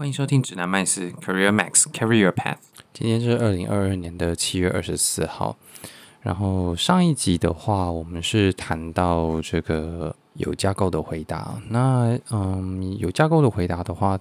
[0.00, 2.56] 欢迎收听指南麦斯 Career Max Carry Your Path。
[2.94, 5.58] 今天是二零二二年的七月二十四号。
[6.22, 11.60] 然后上一集的话，我们是谈到这个有架构的回答。
[11.68, 14.18] 那嗯，有架构的回答的话，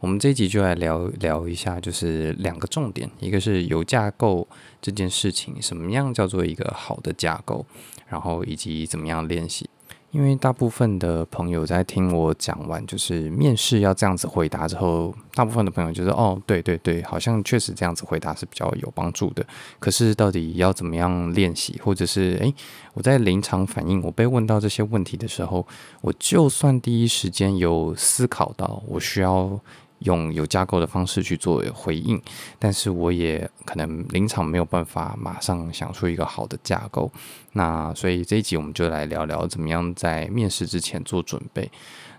[0.00, 4.48] 我们这一集就来聊聊一下，就是两个重点，一个是有架构
[4.80, 7.66] 这件事情，什么样叫做一个好的架构，
[8.06, 9.68] 然后以及怎么样练习。
[10.10, 19.46] 因为大部分的朋友在听我讲完，就是面试要这样子回答之后，大部分的朋友就是哦，对对对，好像确实这样子回答是比较有帮助的。
[19.78, 22.54] 可是到底要怎么样练习，或者是诶，
[22.94, 25.66] 我在临场反应，我被问到这些问题的时候，
[26.00, 29.60] 我就算第一时间有思考到我需要。
[30.00, 32.20] 用有架构的方式去做回应，
[32.58, 37.10] 但是我也可能临场没有办法马上想出一个好的架构。
[37.52, 41.70] 那所以这一集我们就来聊聊怎么样在面试之前做准备。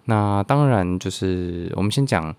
[0.05, 2.35] 那当然就是我们先讲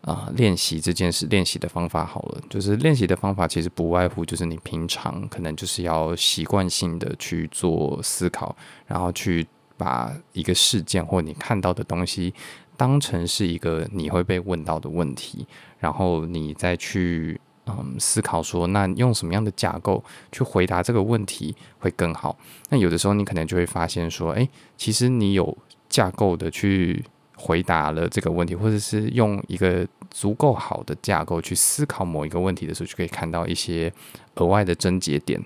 [0.00, 2.40] 啊练习这件事，练习的方法好了。
[2.48, 8.56] 就是练习的方法其实不外乎就是你平常可能就是要习惯性的去做思考，
[8.86, 12.34] 然后去把一个事件或你看到的东西。
[12.80, 15.46] 当成是一个你会被问到的问题，
[15.78, 22.38] 然后你再去嗯思考说，那用什么样的架构去回答这个问题会更好？
[22.70, 25.54] 那有的时候你可能就会发现说，诶，其实你有
[25.90, 27.04] 架构的去
[27.36, 33.92] 回答了这个问题，或者是用一个足够好的架构去思考某一个问题的时候，就可以看到一些
[34.36, 35.38] 额外的症结点。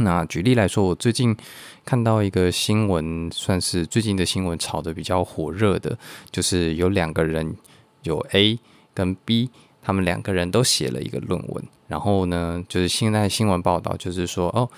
[0.00, 1.36] 那举例来说，我最近
[1.84, 5.98] 看到一个新闻，算是最近的新闻炒得比较火热的，
[6.30, 7.56] 就是有两个人，
[8.02, 8.58] 有 A
[8.94, 9.50] 跟 B，
[9.82, 11.64] 他们两个人都写了一个论文。
[11.88, 14.68] 然后呢，就是现在新闻报道就是说，哦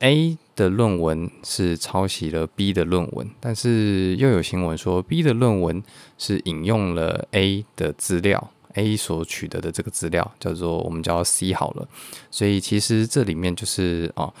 [0.00, 5.82] ，A 的论文是抄袭了 B 的论文，但是又有新闻说 B 的论文
[6.18, 8.50] 是引用了 A 的资料。
[8.74, 11.88] A 所取得的这个资料叫做我们叫 C 好了，
[12.30, 14.32] 所以其实这里面就是哦，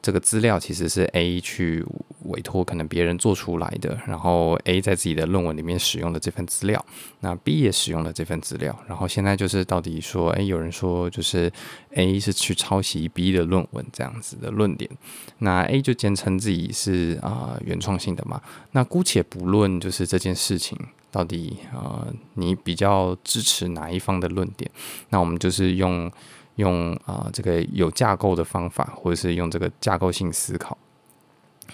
[0.00, 1.84] 这个资料其实是 A 去
[2.24, 6.84] 委托可能别人做出来的，然后 A 在自己的论文里面使用的这份资料，
[7.20, 11.50] 那 B 也使用了这份资料，然后现在就是到底说，诶，有人说就是
[11.94, 14.90] A 是去抄袭 B 的论文这样子的论点，
[15.38, 18.40] 那 A 就坚称自己是啊、原创性的嘛，
[18.72, 20.78] 那姑且不论就是这件事情。
[21.18, 24.70] 到底呃，你比较支持哪一方的论点？
[25.08, 26.08] 那我们就是用
[26.54, 30.78] 用啊、这个有架构的方法，或者是用这个架构性思考，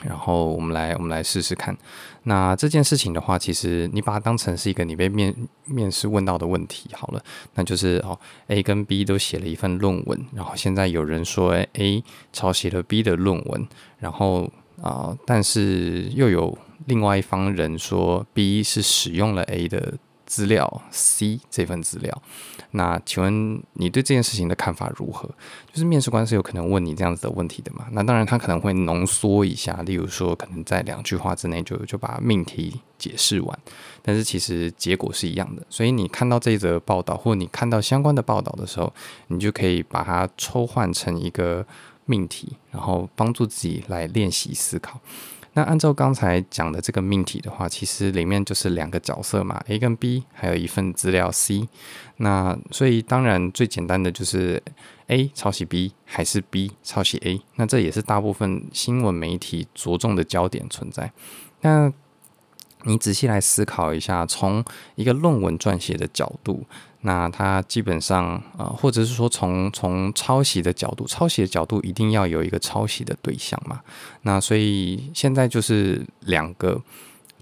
[0.00, 1.77] 然后我们来我们来试试看。
[2.22, 5.34] 那这件事情的话，其实你把它当成是一个你被面
[5.66, 7.22] 面试问到的问题好了，
[7.53, 13.69] 那就是哦，A 跟 B 都写了一份论文，然后现在有人说 A 抄袭了 B 的论文，
[13.99, 14.50] 然后
[14.81, 16.56] 啊、但是又有。
[16.87, 19.95] 另外一方人说 B 是使用了 A 的
[20.27, 22.23] 资料，C 这份资料。
[22.73, 25.29] 那请问你对这件事情的看法如何？
[25.73, 27.87] 就是面试官是有可能问你这样子的问题的嘛？
[27.93, 33.59] 那当然他可能会浓缩一下，例如说可能在两句话之内就就把命题解释完。
[34.03, 35.62] 但是其实结果是一样的。
[35.69, 38.93] 所以你看到这则报道，或你看到相关的报道的时候，
[39.29, 41.65] 你就可以把它抽换成一个
[42.06, 45.01] 命题，然后帮助自己来练习思考。
[45.55, 51.69] 那按照刚才讲的这个命题的话，其实里面就是两个角色嘛，A 跟 B，还有一份资料 C。
[52.19, 54.63] 那所以当然最简单的就是
[55.07, 57.41] A 抄袭 B 还是 B 抄袭 A。
[57.57, 61.13] 那这也是大部分新闻媒体着重的焦点存在。
[61.61, 61.93] 那
[62.83, 64.65] 你仔细来思考一下，从
[64.97, 66.67] 一个论文撰写的角度。
[67.07, 68.25] 那它基本上
[68.57, 73.81] 啊、呃，或者是说从从抄袭的角度，抄袭的角度一定要有一个抄袭的对象嘛。
[74.23, 76.83] 那所以现在就是两个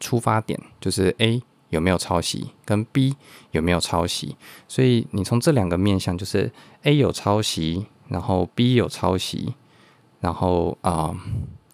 [0.01, 1.41] 出发点，就是 A
[1.71, 3.15] 有没有抄袭，跟 B
[3.53, 4.37] 有没有抄袭。
[4.67, 6.51] 所以你从这两个面向，就是
[6.83, 9.55] A 有抄袭，然后 B 有抄袭，
[10.21, 11.15] 然后啊。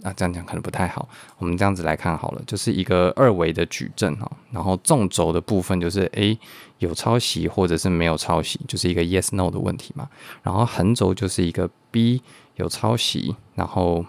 [0.08, 1.06] 啊，这样讲可能不太好。
[1.36, 4.30] 我们这样子来看好了，就是一个二维的矩阵哈。
[4.50, 6.38] 然后纵轴的部分就是 A
[6.78, 10.08] 有抄袭或者是没有抄袭，就是一个 yes no 的问题嘛。
[10.42, 12.22] 然后横轴就是一个 B
[12.56, 14.04] 有抄袭，然后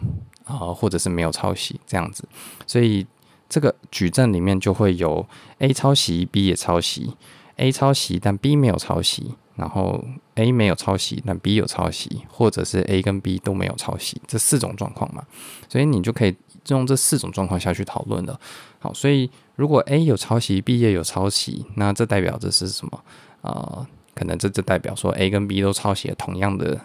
[0.46, 2.24] 啊、或者是没有抄袭这样子。
[2.66, 3.06] 所以
[3.50, 7.14] 这个矩阵里面就会有 A 抄袭，B 也抄袭
[7.58, 9.36] ；A 抄袭但 B 没有抄袭。
[9.60, 10.02] 然后
[10.36, 15.24] A 没有抄袭，那 B 有抄袭，或者是 A 跟 B 都没有抄袭，这四种状况嘛，
[15.68, 16.34] 所以你就可以
[16.70, 18.40] 用这四种状况下去讨论了。
[18.80, 23.04] 好，所以如果 A 有抄袭，B 也有抄袭，那这代表这是什么？
[23.42, 23.86] 呃，
[24.16, 26.80] 可能这这代表说 A 跟 B 都抄袭了同样的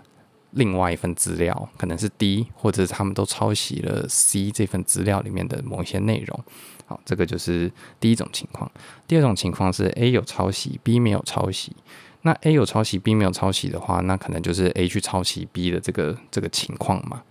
[0.51, 6.45] 另外一份资料，可能是 D，或者是他们都抄袭了 C 这份资料里面的某一些内容。
[6.87, 8.71] 好，这个就是第一种情况。
[9.07, 11.75] 第二种情况是 A 有抄袭，B 没有抄袭。
[12.27, 17.23] 那 A 有抄袭，B 没有抄袭的话，那可能就是 A 去抄袭 B 的这个这个情况嘛。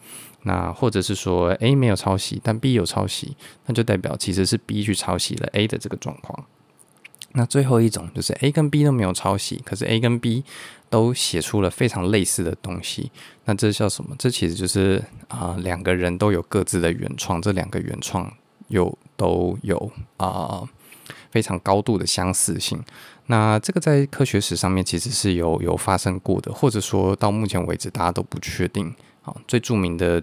[0.44, 3.36] 那或者是说 A 没有抄袭，但 B 有抄袭，
[3.66, 6.46] 那就代表其实是 B 去抄袭了 A 的这个状况。
[7.32, 10.44] 那最后一种就是 A 跟 B 都没有抄袭，可是 A 跟 B
[10.92, 13.12] 都写出了非常类似的东西。
[13.46, 14.16] 那这叫什么？
[14.20, 18.32] 这其实就是啊，两个人都有各自的原创，这两个原创
[18.68, 20.62] 又都有啊
[21.34, 22.80] 非常高度的相似性。
[23.26, 28.94] 那这个在科学史上面其实是有有发生过的，或者说到目前为止大家都不确定。
[29.24, 30.22] 啊，最著名的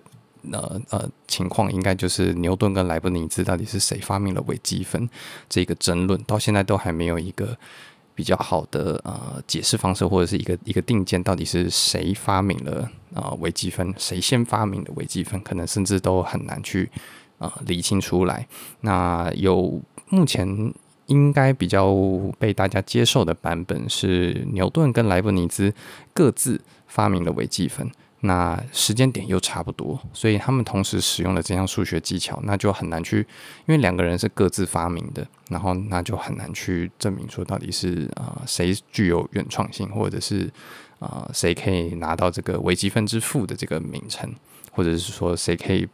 [0.53, 5.09] 呃呃情况应该就是牛顿跟莱布尼兹到底是谁发明了微积分
[5.49, 7.57] 这个争论，到现在都还没有一个
[8.15, 12.83] 比较好的呃解释方式，或者是一个一个定见，到底是谁发明了
[13.15, 16.91] 啊、呃、微积分，谁先发明的微积分，可能甚至都很难去
[17.39, 18.47] 啊、呃、理清出来。
[18.83, 19.81] 那有
[20.11, 20.73] 目前。
[21.11, 21.93] 应该比较
[22.39, 25.75] 被大家接受的版本是牛顿跟莱布尼兹
[26.15, 27.91] 各自发明了微积分，
[28.21, 33.19] 那时间点又差不多，所以他们同时使用了这项数学技巧，那就很难去，
[33.67, 40.49] 因为两个人是各自发明的，然后那就很难去证明说到底是啊、谁具有原创性，或者是
[41.01, 44.33] 啊、谁可以拿到这个微积分之父的这个名称，
[44.71, 45.89] 或者是说谁可以。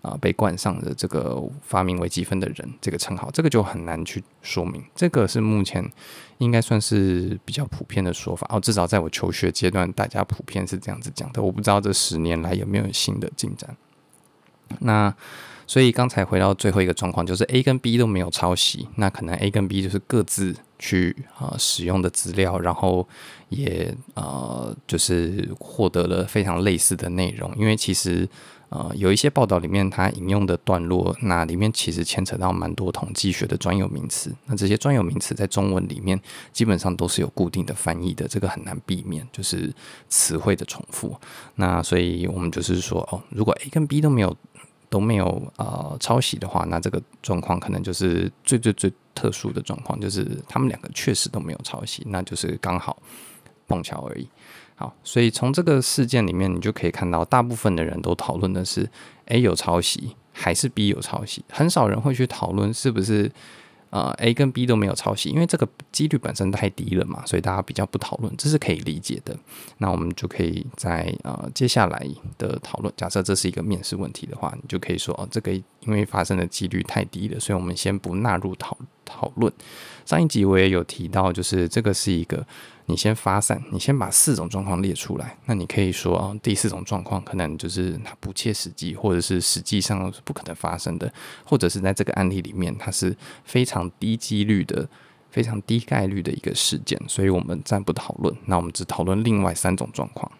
[0.00, 4.82] 啊，被冠上的这个发明微积分的人这个称号，这个就很难去说明。
[4.94, 5.84] 这个是目前
[6.38, 11.42] 应该算是比较普遍的说法哦，至少在我求学阶段，大家普遍是这样子讲的。
[11.42, 13.76] 我不知道这十年来有没有新的进展。
[14.78, 15.12] 那
[15.66, 23.06] 所以刚才回到最后一个状况，就是 A 跟 B 都没有抄袭，那可能 A 跟 B 就是各自去啊、使用的资料，然后
[23.48, 28.28] 也呃就是获得了非常类似的内容，因为其实。
[28.70, 34.30] 呃，有一些报道里面，它引用的段落，那里面其实牵扯到蛮多统计学的专有名词。
[34.44, 36.20] 那这些专有名词在中文里面
[36.52, 39.72] 基本上都是有固定的翻译的，这个很难避免，就是
[40.08, 41.16] 词汇的重复。
[41.54, 44.36] 那所以我们就是说，哦，如果 A 跟 B 都没有
[44.90, 53.00] 都没有呃抄袭的话，那这个状况可能就是最最最特殊的状况，就是他们两个确实都没有抄袭，那就是刚好
[53.66, 54.28] 碰巧而已。
[54.78, 58.88] 好，所以从这个事件里面，你就可以看到，大部分的人都讨论的是
[59.24, 63.28] A 有抄袭还是 B 有抄袭，很少人会去讨论是不是
[63.90, 69.36] 呃 A 跟 B 都没有抄袭，因为这个几率本身太低了嘛，所以大家比较不讨论，这是可以理解的。
[69.78, 72.06] 那我们就可以在呃接下来
[72.38, 79.52] 的讨论，假设这是一个面试问题的话，你就可以说哦，这个因为发生的几率太低了，所以我们先不纳入讨讨论。
[80.06, 82.46] 上一集我也有提到，就是这个是一个。
[82.90, 85.36] 你先发散，你先把四种状况列出来。
[85.44, 91.12] 那你可以说啊，第四种状况可能就是它不切实际，或者是实际上是不可能发生的，
[91.44, 93.14] 或者是在这个案例里面它是
[93.44, 94.88] 非常低几率的、
[95.30, 98.34] 非常低概率的一个事件，所以我们暂不讨论。
[98.46, 100.32] 那我们只讨论另外三种状况。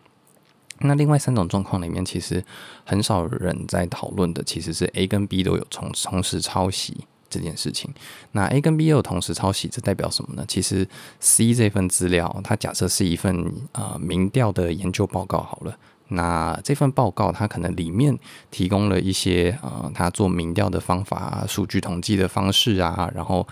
[0.80, 2.42] 那另外三种状况里面，其实
[2.84, 7.04] 很少人在讨论的，其实是 A 跟 B 都有同同时抄袭。
[7.30, 7.92] 这件事情，
[8.32, 10.44] 那 A 跟 B 又同时抄袭，这代表什么呢？
[10.48, 10.88] 其实
[11.20, 15.76] C 这份资料，它假设是一份呃民调的研究报告好了，
[16.08, 18.18] 那这份报告它可能里面
[18.50, 23.46] 提供了一些呃，它做民调的方法、数据统计的方式啊，然后。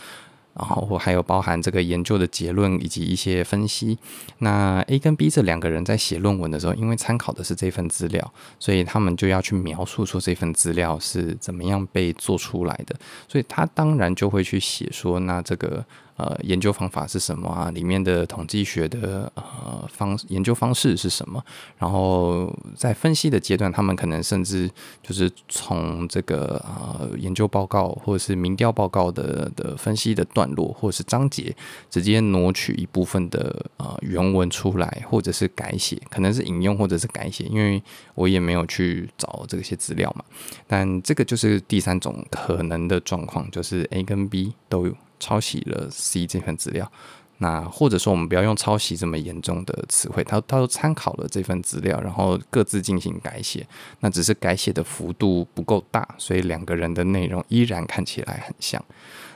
[0.59, 3.99] 然后还有包含这个研究的结论以及一些分析。
[4.39, 12.97] 那 A 跟 B 这两个人在写论文的时候，因为参考的是这份资料，所以他们就要去描述说这份资料是怎么样被做出来的。
[13.29, 15.85] 所以他当然就会去写说，那这个。
[16.17, 17.71] 呃，研究方法是什么啊？
[17.71, 21.45] 里面的统计学的呃方研究方式是什么？
[21.79, 24.71] 然后在分析的阶段，他们可能甚至
[25.03, 31.55] 就是从这个呃研究报告或者是民调报告的的分析的段落或者是章节，
[31.91, 37.83] 直接挪取一部分的呃原文出来，或者是改写，可能是引用或者是改写，因为
[38.15, 40.25] 我也没有去找这些资料嘛。
[40.67, 44.97] 但这个就是第三种可能的状况，就是 A 跟 B 都有。
[45.19, 46.91] 抄袭了 C 这份资料，
[47.39, 53.67] 那或者说我们不要用抄袭这么严重的词汇，他他都参考了这份资料，然后各自进行改写，
[54.01, 58.83] 那只是改写的幅度不够大，所以两个人的内容依然看起来很像。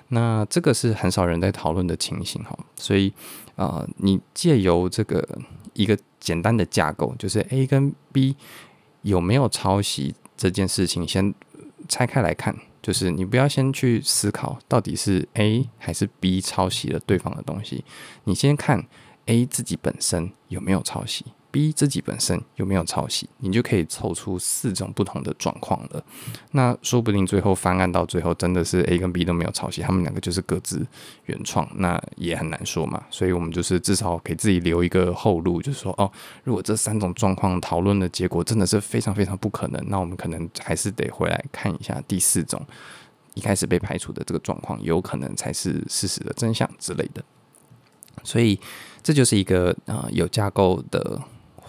[0.09, 3.13] 那这个是很少人在讨论的情形哈，所以
[3.55, 5.39] 啊、呃，你借由这个
[5.75, 8.35] 一个简单的架构，就是 A 跟 B
[9.03, 11.33] 有没有抄袭这件事情，先
[11.89, 12.57] 拆开来看。
[12.83, 17.85] 就是你不要先去思考到底是 A 还是 B 抄袭了对方的东西，
[18.25, 18.87] 你先看
[19.27, 26.03] A 自己本身有没有抄袭，B 自己本身有没有抄袭，你就可以凑出四种不同的状况了。
[26.53, 30.87] 那说不定最后翻案到最后真的是 A 跟 B 都没有抄袭，他们两个就是各自
[31.27, 33.03] 原创，那也很难说嘛。
[33.11, 36.11] 所以我们就是至少给自己留一个后路，就是说哦，
[36.45, 42.65] 如果这三种状况讨论的结果真的是非常非常不可能，那我们可能还是得回来看一下第四种
[43.35, 47.23] 一开始被排除的这个状况，有可能才是事实的真相之类的。
[48.23, 48.59] 所以
[49.03, 51.19] 这就是一个呃有架构的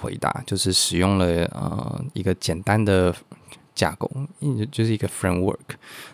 [0.02, 3.16] 回答，就是使用了呃一个简单的
[3.76, 4.10] 架构，
[4.72, 5.56] 就是一个 framework。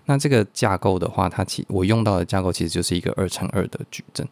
[0.05, 4.27] 那这个架构的话，它其我用到的架构其实就是一个二乘二的矩阵。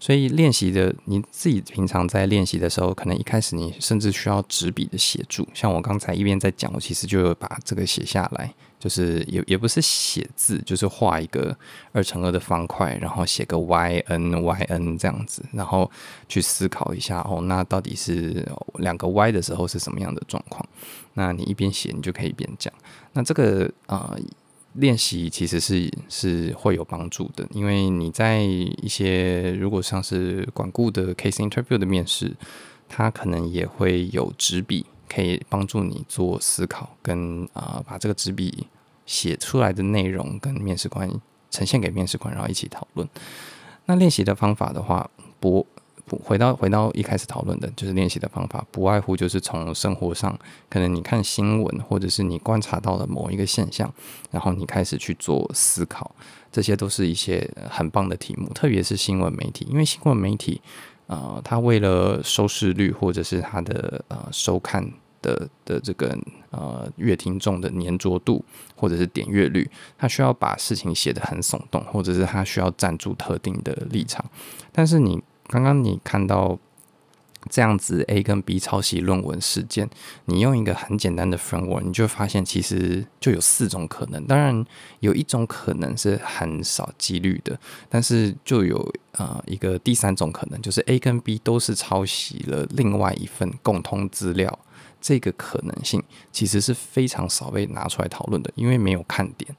[0.00, 5.46] 所以练习的你自己平常在练习的时候，可能一开始你甚至需要纸笔的协助。
[5.54, 8.52] 像我刚才一边在讲，我其实就有把这个写下来，
[8.82, 11.56] 就是也也不是写字，就是画一个
[11.92, 15.88] 二乘二的方块，然后写个 y n y n 这样子，然后
[16.28, 18.44] 去思考一下哦，那到底是
[18.80, 20.66] 两个 y 的时候是什么样的状况？
[21.14, 22.74] 那你一边写，你就可以一边讲。
[23.12, 24.10] 那这个啊。
[24.10, 24.20] 呃
[24.76, 32.34] 练习其实是是会有帮助的，因为你在一些如果像是管顾的 case interview 的面试，
[32.88, 38.66] 它可能也会有纸笔可以帮助你做思考跟，呃、啊把这个纸笔
[39.12, 41.06] 写出来的内容跟面试官
[41.50, 43.06] 呈现给面试官，然后一起讨论。
[43.84, 45.66] 那练习的方法的话，不
[46.06, 46.16] 不。
[46.24, 50.38] 回到回到一开始讨论的，就是练习的方法，不外乎就是从生活上，
[50.70, 53.92] 可能你看新闻，或者是你观察到了某一个现象，
[54.30, 56.10] 然后你开始去做思考，
[56.50, 60.62] 这些都是一些很棒的题目，特别是新闻媒体，因为新闻媒体，
[61.06, 64.90] 呃，它为了收视率或者是它的呃收看
[65.22, 66.14] 的的这个
[66.50, 68.44] 呃乐听众的粘着度，
[68.76, 74.24] 或者是点阅率，他需要把事情写得很耸动，或者是他需要站住特定的立场，
[74.70, 75.22] 但是你。
[75.48, 76.58] 刚刚你看到
[77.50, 79.90] 这样子 A 跟 B 抄袭论文事件，
[80.26, 84.24] 你用一个很简单的 framework，你就发现其实就有四种可能。
[84.24, 84.64] 当然
[85.00, 87.58] 有一种可能是很少几率的，
[87.90, 94.58] 但是就有呃一个第三种可能，就是 A 跟 B 都是抄袭了另外一份共通资料。
[95.02, 99.54] 这个可能性其实是非常少被拿出来讨论的，因为没有看点，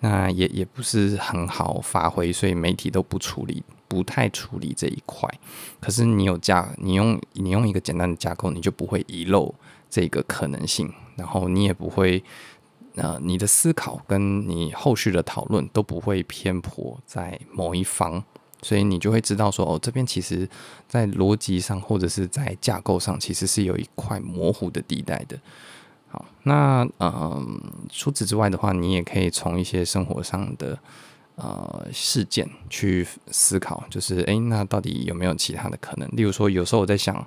[0.00, 3.62] 那也也不是很好发挥，所以媒体都不处理。
[3.90, 5.26] 不太处理这一块，
[5.80, 9.54] 可是你有架，你用你用一个简单的架构，你就不会遗漏
[9.88, 12.22] 这个可能性，然后你也不会，
[12.96, 18.22] 呃，你的思考跟你后续的讨论都不会偏颇在某一方，
[18.62, 20.48] 所以你就会知道说，哦，这边其实
[20.88, 25.38] 在逻辑上或者是在架构上，其实是有一块模糊的地带的。
[26.08, 27.60] 好，那嗯、
[27.90, 30.78] 除此之外的话，你也可以从一些生活上的。
[31.40, 36.08] 呃，事件去思考，就是诶，那到底有没有其他的可能？
[36.16, 37.24] 例如说，有时候我在想，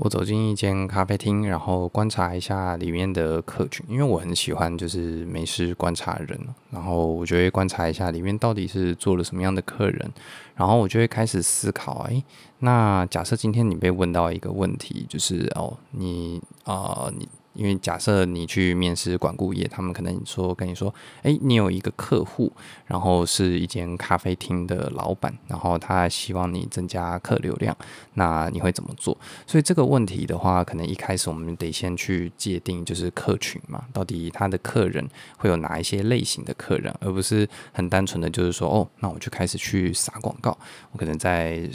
[0.00, 6.38] 我走进一间咖啡厅，然后观察一下里面的客群，因为我很喜欢就是没事观察人，
[6.70, 10.08] 然后我就会观察一下里面到底是做了什么样的客人，
[10.54, 12.22] 然后我就会开始思考，诶，
[12.60, 17.28] 那假设今天你被问到一个问题，就是哦，你啊、你。
[17.58, 22.52] 因为假设你去面试管顾业，他们可能说跟你说，哎，你有一个客户，
[22.86, 27.76] 然后是一间咖啡厅的老板，然后他希望你增加客流量，
[28.14, 29.18] 那你会怎么做？
[29.44, 35.04] 所以这个问题的话，可能一开始我们得先去界定，就是客群嘛，到底他的客人
[35.36, 40.56] 会有哪一些类型的客人，而不是很单纯的就是说，哦，那我就开始去撒广告，
[40.92, 41.68] 我可能在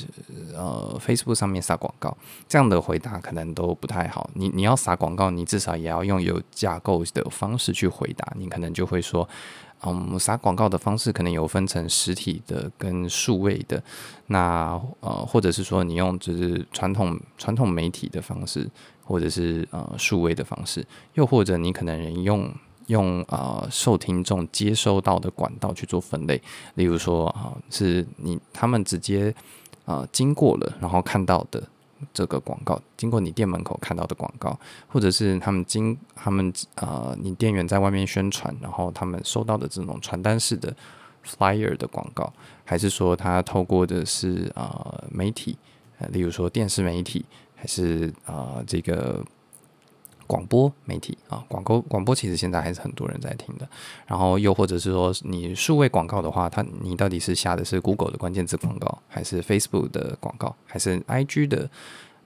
[0.54, 4.30] 呃 Facebook 上面撒广告，这样的回答可能都不太好。
[4.34, 9.28] 你你要撒广告，你至少也要用有架构的方式去回答，你可能就会说，
[9.86, 13.84] 嗯，撒广告的方式可能有分成实体的跟数位的，
[14.28, 18.70] 那呃，或者是说你用就是传统传统媒体的方式，
[19.04, 22.50] 或者是呃数位的方式，又或者你可能用
[22.88, 26.42] 用呃受听众接收到的管道去做分类，
[26.76, 29.34] 例如说啊、是你他们直接
[29.86, 31.62] 呃经过了，然后看到的。
[32.14, 40.76] 这个广告经过你店门口看到的广告，或者是他们经他们呃，你店员在外面宣传，然后他们收到的这种传单式的
[41.26, 42.32] flyer 的广告，
[42.66, 45.58] 还是说他透过的是呃媒体，
[46.00, 49.24] 呃，例如说电视媒体，还是呃这个。
[50.28, 53.68] 广播媒体啊，广播广播其实现在还是很多人在听的。
[54.08, 61.70] 然后又或者是说，你数位广告的话，它你到底是下的是 Google 的关键字广告，还是 Facebook 的广告，还是 IG 的？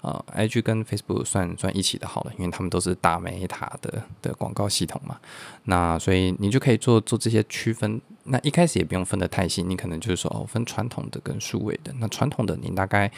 [0.02, 5.18] 呃，IG 跟 Facebook 算算一起的好了，因为他们都是大 Meta 的的广告系统嘛。
[5.64, 8.00] 那所以你就可以做做这些区分。
[8.26, 11.92] 那一开始也不用分得太细，你可能就是说哦，分传统的跟数位的。
[11.98, 13.12] 那传统的你大概。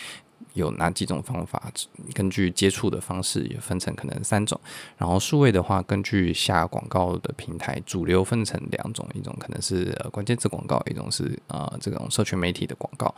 [0.53, 1.71] 有哪几种方法？
[2.13, 4.59] 根据接触的方式也分成可能三种。
[4.97, 13.13] 然后数位的话，根据下广告的平台，主流分成两种，一种可能是呃关键字广告，一种是呃这种社群媒体的广告。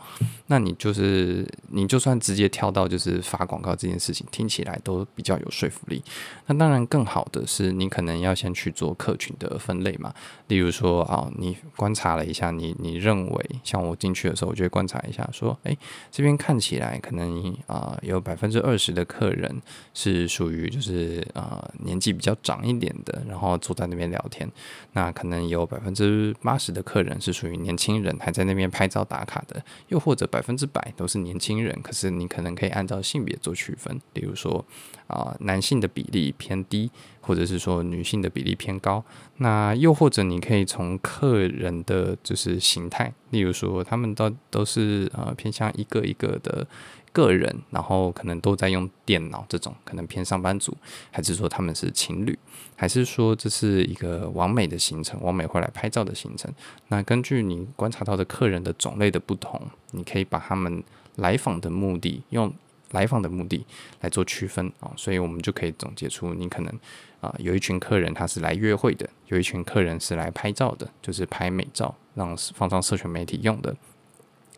[0.46, 6.02] 那你就是你就算直接跳到就是发广告这件事情，听起来都比较有说服力。
[6.46, 10.14] 那当然更好的是，你可能要先去做客群的分类嘛。
[10.48, 15.76] 例如说啊，你观察了一下，你你认为像我进去的时候，我就会观察一下，说，诶，
[16.10, 17.21] 这边看起来可能
[17.66, 19.60] 啊、有百分之二十的客人
[19.94, 24.50] 是属于就是啊、年纪比较长一点的，然后坐在那边聊天。
[24.92, 29.62] 那可能有百分之八十的客人是属于年轻人，还在那边拍照打卡的。
[29.88, 34.64] 又或者百分之百都是年轻人，可是你可能可以按照性别做区分，例如说
[35.06, 36.90] 啊、男性的比例偏低。
[37.22, 39.02] 或者是说女性的比例偏高，
[39.38, 46.66] 那又或者你可以从客人的就是形态，例如说他们都都是呃偏向一个一个的
[47.12, 50.76] 个人，然后可能都在用电脑这种，可能偏上班族，
[51.10, 52.36] 还是说他们是情侣，
[52.74, 56.52] 还是说这是一个完美的行程，完美会来拍照的行程。
[56.88, 59.60] 那根据你观察到的客人的种类的不同，
[59.92, 60.82] 你可以把他们
[61.16, 62.52] 来访的目的用
[62.90, 63.64] 来访的目的
[64.00, 66.74] 来做区分啊，所以我们就可以总结出你可能。
[67.22, 73.74] 啊，有一群客人他是来约会的，有一群客人是来拍照的，就是拍美照，让放上社群媒体用的。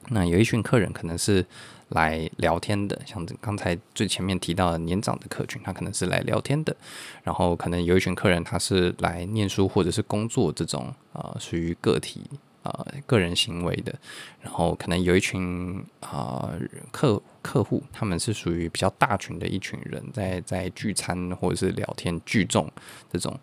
[0.08, 1.44] 那有一群客人可能是
[1.90, 6.74] 来聊天的，像刚才最前面提到的年长的客群，他可能是来聊天的。
[7.22, 12.22] 然后可能有一群客人他是来念书或者是工作这种啊，属于个体。
[12.64, 13.94] 呃，个人行为的，
[14.40, 16.50] 然后可能有一群啊、
[16.90, 22.70] 客客户，他们是属于比较大群的一群人，在在聚餐或者是聊天聚众
[23.12, 23.38] 这种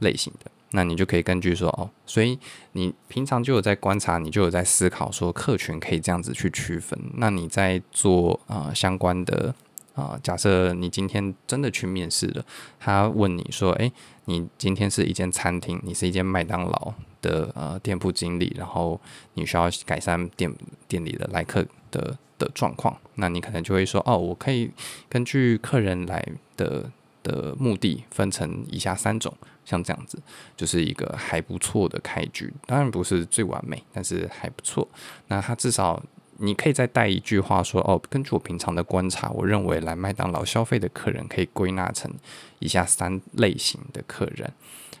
[0.00, 2.36] 类型的，那你就可以根据说哦，所以
[2.72, 6.98] 你平常就有在观察，你就有在思考说客群可以这样子去区分。
[7.14, 9.54] 那你在做啊、相关的
[9.94, 12.44] 啊、假设你今天真的去面试了，
[12.78, 13.92] 他问你说，诶，
[14.26, 16.94] 你今天是一间餐厅，你是一间麦当劳。
[17.24, 19.00] 的呃店铺经理，然后
[19.32, 20.54] 你需要改善店
[20.86, 24.70] 店里的来客的的状况，那你可能就会说哦，我可以
[25.08, 26.22] 根据客人来
[26.54, 26.90] 的
[27.22, 30.18] 的目的分成以下三种，像这样子
[30.54, 34.86] 就是一个还不错的开局，当然不是最完美，但是还不错。
[35.28, 36.02] 那他至少
[36.38, 42.12] 你可以再带一句话说哦，根据我平常的观察，我认为来麦当劳消费的客人可以归纳成
[42.58, 44.52] 以下三类型的客人。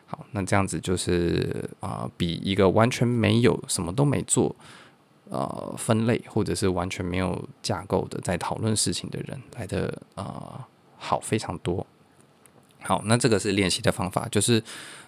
[0.06, 4.54] 好，那这样子就是啊、比一个完全没有什么都没做，
[5.30, 10.64] 呃，分类或者是完全没有架构的在讨论事情的人来的呃
[10.96, 11.86] 好非常多。
[12.82, 14.62] 好，那这个是练习的方法，就是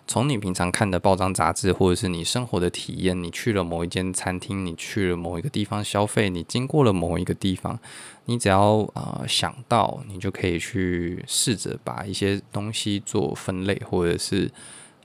[0.07, 7.79] 从你平常看的报章杂志，或者是你生活的体验，你去了某一间餐厅，你去了某一个地方消费，你经过了某一个地方，
[8.25, 14.51] 你只要啊、想到，你就可以去试着把一些东西做分类，或者是。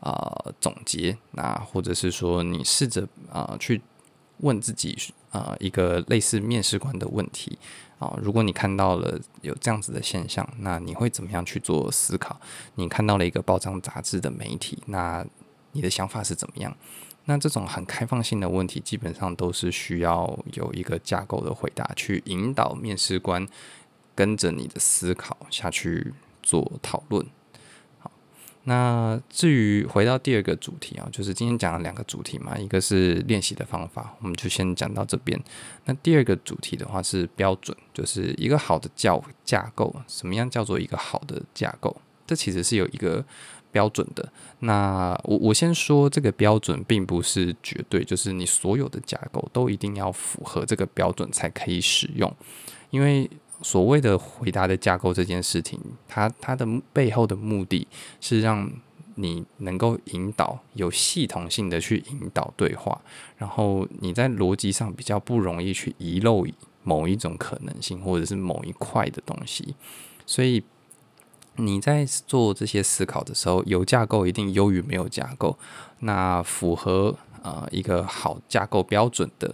[0.04, 3.80] 啊、总结那或者是说，你试着啊去
[4.38, 4.98] 问自己
[5.30, 7.56] 啊、一个类似面试官的问题
[8.02, 12.42] 啊、如果你看到了有这样子的现象，那你会怎么样去做思考？
[12.74, 15.24] 你看到了一个报章杂志的媒体，那
[15.74, 16.76] 你的想法是怎么样？
[17.26, 23.48] 那这种很开放性的问题，基本上都是需要有一个架构的回答，去引导面试官
[24.16, 26.12] 跟着你的思考下去
[26.42, 27.24] 做讨论。
[28.64, 35.42] 那至于回到第二个主题啊，就是今天讲了两个主题嘛，一个是练习的方法，我们就先讲到这边。
[35.86, 42.00] 那第二个主题的话是标准，就是一个好的教架构，什么样叫做一个好的架构？
[42.28, 43.26] 这其实是有一个
[43.72, 44.32] 标准的。
[44.60, 52.32] 那我我先说这个标准并不是绝对，就是你所有的架构都一定要符合这个标准才可以使用，
[52.92, 53.28] 因为。
[53.62, 57.88] 所谓的回答的架构这件事情，它它的背后的目的
[58.20, 58.72] 是让
[59.16, 63.00] 你能够引导有系统性的去引导对话，
[63.38, 66.46] 然后你在逻辑上比较不容易去遗漏
[66.84, 69.76] 某一种可能性或者是某一块的东西，
[70.26, 70.64] 所以
[71.58, 75.58] 你在做这些思考的时候，有架构一定优于没有架构。
[76.00, 79.54] 那符合呃一个好架构标准的。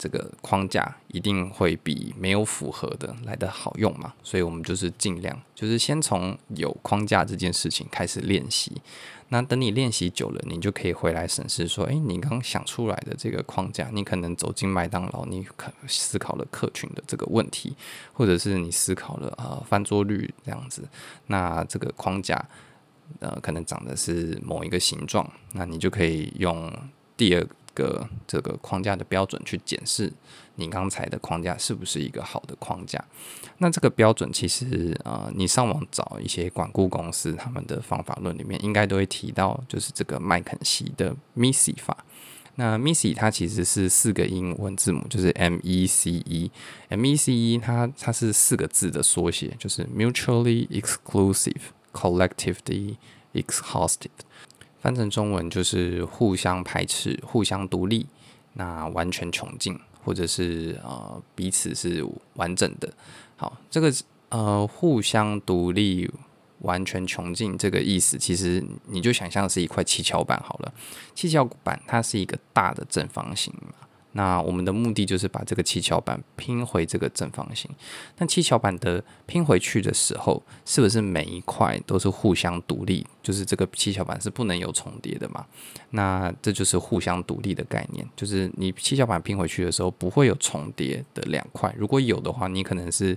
[0.00, 8.72] 这个框架一定会比没有符合的来得好用嘛，所以我们就是尽量，就是先从有框架这件事情开始练习。
[9.28, 17.76] 那等你练习久了，你就可以回来审视说，诶，你刚想出来的这个框架，你可能走进麦当劳，你可思考了客群的这个问题，
[18.14, 20.88] 或者是你思考了啊翻桌率这样子，
[21.26, 22.42] 那这个框架
[23.18, 26.72] 呃可能长的是某一个形状，那你就可以用
[27.18, 27.46] 第二。
[27.74, 30.12] 个这个框架的标准去检视
[30.56, 33.02] 你刚才的框架是不是一个好的框架。
[33.58, 42.04] 那这个标准其实呃，你上网找一些管顾公司他们的方法论里面，应该都会提到，就是这个麦肯锡的 MECE 法。
[42.56, 51.60] 那 MECE 它其实是四个英文字母，就是 M E C E，M E C E 它它是四个字的缩写，就是 Mutually Exclusive,
[51.92, 52.96] Collectively
[53.32, 54.10] Exhaustive，
[54.80, 58.06] 翻成中文就是互相排斥、互相独立，
[58.54, 62.92] 那完全穷尽，或者是呃彼此是完整的。
[63.36, 63.92] 好，这个
[64.30, 66.10] 呃互相独立。
[66.62, 70.70] 完全穷尽这个意思，其实你就想象是一块七巧板好了。
[71.14, 77.70] 七巧板它是一个大的正方形嘛，那我们的目的就是把这个七巧板拼回这个正方形。
[78.18, 83.06] 那七巧板的拼回去的时候，是不是每一块都是互相独立？
[83.22, 85.46] 就是这个七巧板是不能有重叠的嘛？
[85.90, 91.74] 那这就是互相独立的概念，就是你七巧板拼回去的时候不会有重叠的两块。
[91.78, 93.16] 如果有的话，你可能是。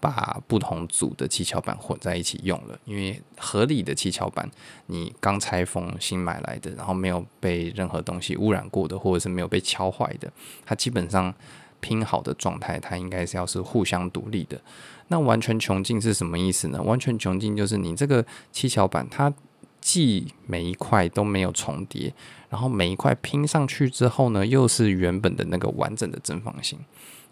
[0.00, 4.48] 把不同组的七巧板混在一起用了，因为合理的七巧板，
[4.86, 10.32] 你刚拆封新买来的，然后没有被任何东西污染过的，或者是没有被敲坏的，
[10.64, 11.34] 它基本上
[11.80, 14.60] 拼好的状态，它应该是要是互相独立的。
[15.08, 16.82] 那完全穷尽是什么意思呢？
[16.82, 19.32] 完全穷尽就是你这个七巧板，它
[19.80, 22.12] 既每一块都没有重叠，
[22.50, 26.78] 然后每一块拼上去之后呢，又是原本的那个完整的正方形。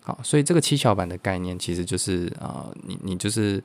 [0.06, 3.60] 好，所以这个七巧板的概念其实就是呃，你你就是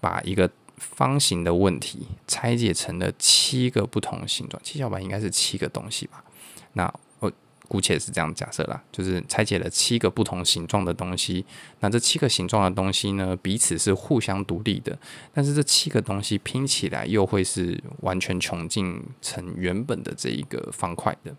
[0.00, 6.22] 把一个方形的问题拆解成了七个不同形状，七巧板应该是七个东西吧？
[6.74, 7.32] 那我
[7.66, 11.44] 姑且是这样假设啦，就是拆解了七个不同形状的东西。
[11.80, 14.96] 那这七个形状的东西呢，彼此是互相独立的，
[15.34, 21.34] 但是这七个东西拼起来又会是完全穷尽成原本的这一个方块的。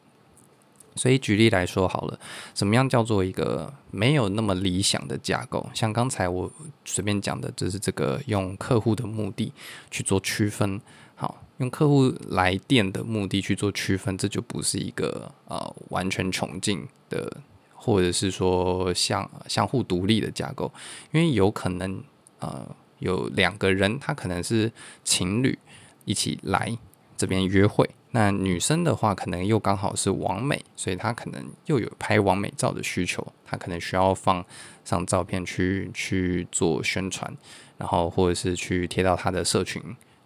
[0.96, 2.20] 所以举例来说好了，
[2.54, 5.68] 什么样叫做一个没有那么理想的架构？
[5.74, 6.52] 像刚才我
[6.86, 9.52] 随便讲的，就是这个用客户的目的
[9.90, 10.80] 去做区分。
[11.16, 17.38] 好，用客户来电的目的去做区分，这就不是一个呃完全穷尽的，
[17.74, 20.72] 或者是说相相互独立的架构，
[21.12, 22.04] 因为有可能
[22.40, 22.68] 呃
[23.00, 24.72] 有两个人，他可能是
[25.04, 25.58] 情侣
[26.06, 26.78] 一起来
[27.16, 27.90] 这边约会。
[28.16, 34.46] 那女生的话，可能又刚好是网美，所以她可能又有拍网美照的需求，她可能需要放
[34.86, 37.36] 上照片去去做宣传，
[37.78, 39.82] 然后或者是去贴到她的社群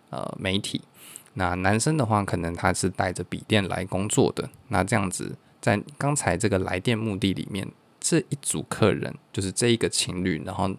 [0.09, 0.81] 呃媒体。
[1.35, 7.67] 那男生的话，可能他是带着笔电来工作的，那这样子在刚才这个来电目的里面。
[7.99, 10.69] 这一组客人就是这一个情侣，然后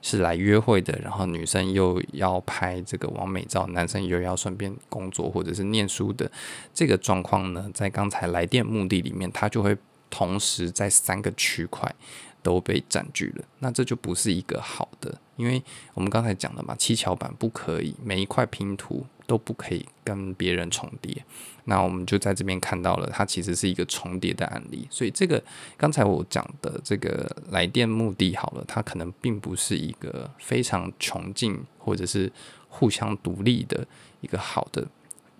[0.00, 6.30] 是来约会的，然后女生又要拍这个完美照，男生又要顺便工作或者是念书的
[6.72, 9.76] 这个状况呢，在刚才来电目的里面，它就会
[10.08, 11.94] 同时在三个区块
[12.42, 15.62] 都被占据了，那这就不是一个好的，因为
[15.94, 21.22] 我们刚才讲了嘛，七巧板不可以每一块拼图都不可以跟别人重叠，
[21.64, 25.40] 那我们就在这边看到了，它其实是一个重叠的案例，所以这个
[25.76, 32.32] 刚才我讲的这个来电目的好了，它可能并不是一个非常穷尽或者是
[32.70, 33.86] 互相独立的
[34.22, 34.86] 一个好的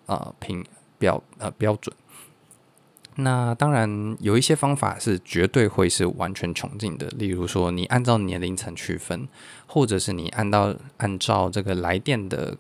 [0.05, 0.63] 啊评
[0.99, 1.97] 标呃标准。
[3.21, 9.27] 那当然有一些方法是绝对会是完全穷尽的，例如说你按照年龄层区分，
[9.67, 12.57] 或者是你按照按照这个来电的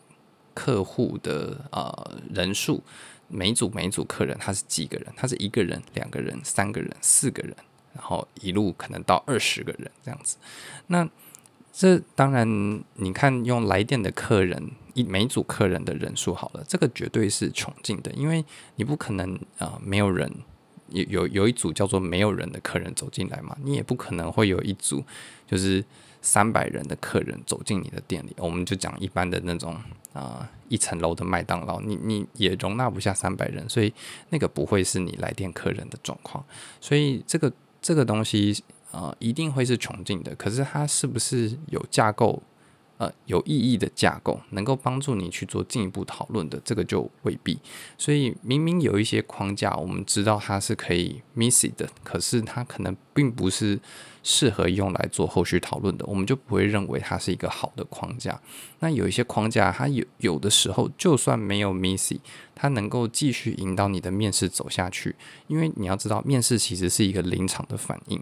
[0.59, 2.83] 客户的呃人数，
[3.29, 5.07] 每组每组客人他是几个人？
[5.17, 7.55] 他是一个人、两个人、三个人、四个人，
[7.95, 10.37] 然后一路可能到二十个人这样子。
[10.89, 11.09] 那
[11.73, 18.45] 这当然你看用来电的客人一每组客人的人数好了，这个绝对是穷尽的，因为
[18.75, 20.29] 你不可能啊、没有人。
[20.91, 25.05] 有有有一组叫做没有人的客人走进来嘛，你也不可能会有一组
[25.47, 25.85] 就是
[26.21, 28.35] 三百人的客人走进你的店里。
[28.39, 29.77] 我们就讲一般的那种
[30.13, 33.93] 啊、一层楼的麦当劳，你你也容纳不下三百人，所以
[34.31, 36.45] 那个不会是你来电客人的状况。
[36.81, 40.35] 所以这个这个东西啊、呃，一定会是穷尽的。
[40.35, 42.43] 可是它是不是有架构？
[42.99, 47.57] 呃，有意义的架构能够帮助你去做进一步讨论的，这个就未必。
[47.97, 53.79] 所以明明有一些框架，我们知道它是可以 miss 的，可是它可能并不是
[54.25, 58.41] 适合用来做后续讨论的，我们就不会认为它是一个好的框架。
[58.81, 62.15] 那有一些框架，它有有的时候就算没有 miss，
[62.59, 65.15] 它能够继续引导你的面试走下去，
[65.47, 68.21] 因为你要知道，面试其实是一个临场的反应。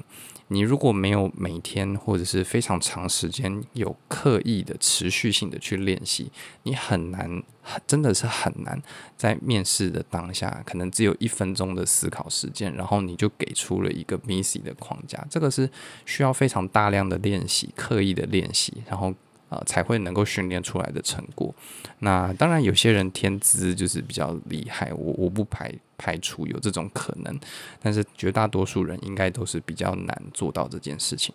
[0.49, 6.31] 你如果没有每天或者是非常长时间有刻意的持续性的去练习，
[6.63, 7.43] 你很难
[7.85, 8.81] 真的是很难
[9.17, 15.69] 在面试的当下，可能只有一分钟的思考时间，然后你就给出了一个 Missy 的框架，这个是
[16.05, 19.13] 需要非常大量的练习、刻意的练习，然后
[19.49, 21.55] 呃才会能够训练出来的成果。
[22.01, 27.39] 那当然，有些人天资就是比较厉害，我我不排排除有这种可能，
[27.81, 31.35] 但是绝大多数人应该都是比较难做到这件事情。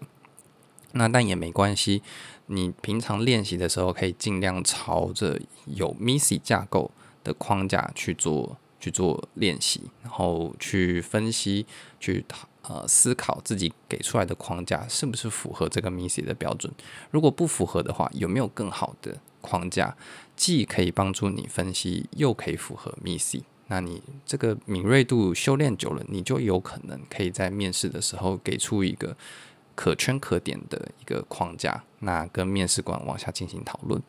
[0.94, 2.02] 那但也没关系，
[2.48, 6.92] 你平常练习的时候可以尽量朝着有 Missy 架构
[7.24, 11.66] 的框架去做去做练习，然后去分析、
[11.98, 12.26] 去
[12.64, 16.72] 呃思考自己给出来的框架是不是符合这个 miss 的标准。
[17.10, 19.96] 如果不符合的话，有没有更好的框架，
[20.36, 23.42] 既可以帮助你分析，又可以符合 miss？
[23.68, 29.16] 那你这个敏锐度修炼久了，你就有可能可以在面试的时候给出一个。
[29.74, 34.00] 可圈可点的一个框架，那跟面试官往下进行讨论。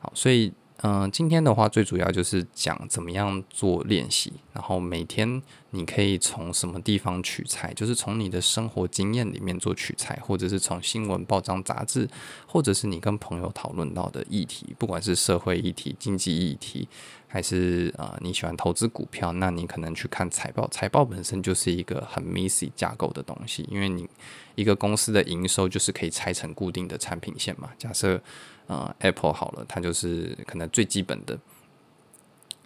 [0.00, 0.52] 好，所以
[0.88, 12.08] 嗯、今天的话最主要就是讲怎么样做练习，然后每天你可以从什么地方取材，就是从你的生活经验里面做取材，或者是从新闻报章杂志，
[12.46, 16.86] 或者是你跟朋友讨论到的议题，不管是社会议题、经济议题。
[17.28, 20.66] 还是啊、呃，你喜欢投资股票，那你可能去看财报。
[20.68, 24.08] 财报本身就是一个很 Missy 架构的东西，因为你
[24.54, 27.70] 一个公司的营收就是可以拆成固定的产品线嘛。
[27.76, 28.22] 假设
[28.66, 31.38] 呃 Apple 好了，它就是可能最基本的，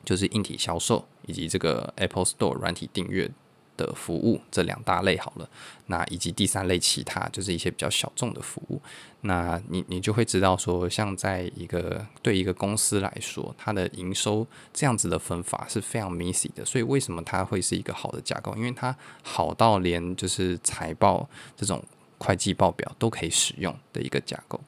[0.04, 3.30] 就是硬体销售以及这个 Apple Store 软体订阅。
[3.76, 5.48] 的服务这两大类好了，
[5.86, 8.78] 那以及第三类其他就是一些比较小众的服务，
[9.22, 18.54] 那你你就会知道说，像在一个对一个公司来说，它的营收这样子的分法是非常 Missy 的，所以为什么它会是一个好的架构？
[18.54, 21.82] 因为它好到连就是财报这种
[22.18, 24.60] 会计报表都可以使用的一个架构。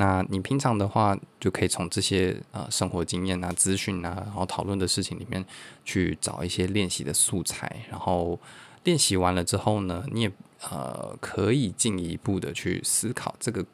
[0.00, 5.44] 那你平常的话，就可以从这些呃生活经验啊、资讯啊，然后讨论的事情里面
[5.84, 8.38] 去找一些练习的素材，然后
[8.84, 10.32] 练习完了之后呢，你也
[10.70, 13.66] 呃可以进一步的去思考这个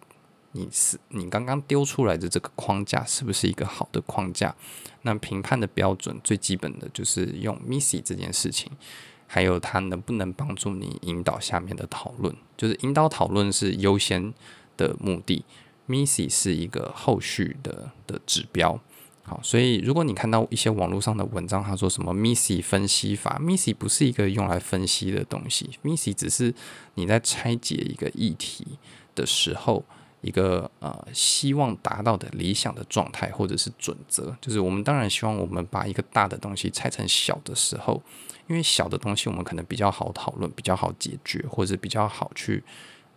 [0.53, 4.57] 你是你刚刚丢出来的这个框架是不是一个好的框架？
[5.03, 8.73] 那评判的标准最基本的就是用 Missy 这件事情，
[9.27, 14.33] 还有它能不能帮助你引导下面的讨论，就是引导讨论是优先
[14.79, 15.45] 的目的。
[15.87, 18.81] Missy 是一个后续的的指标，
[19.23, 26.55] 好，所以如果你看到一些网络上的文章，他说什么 Missy 分析法，Missy 不是一个用来分析的东西，Missy 只是
[26.95, 28.79] 你在拆解一个议题
[29.15, 29.85] 的时候，
[30.23, 38.03] 一个呃希望达到的理想的状态或者是准则，就是我们当然希望我们把一个大的东西拆成小的时候，
[38.47, 42.65] 因为小的东西我们可能比较好讨论，比较好解决，或者比较好去。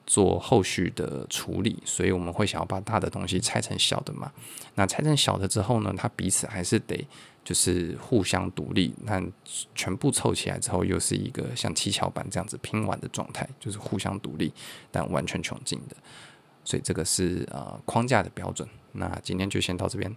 [0.07, 4.31] 做后续的处理，所以我们会想要把大的东西拆成小的嘛。
[4.73, 7.05] 那拆成小的之后呢，它彼此还是得
[7.43, 8.93] 就是互相独立。
[9.03, 9.21] 那
[9.75, 14.51] 全部凑起来之后，又是一个像七巧板这样子拼完的状态，就是互相独立
[14.89, 15.95] 但完全穷尽的。
[16.63, 18.67] 所以这个是呃框架的标准。
[18.93, 20.15] 那今天就先到这边。